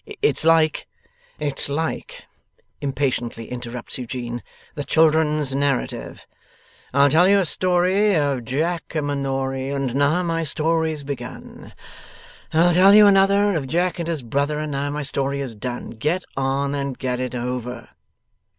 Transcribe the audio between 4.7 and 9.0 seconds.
'the children's narrative: "I'll tell you a story Of Jack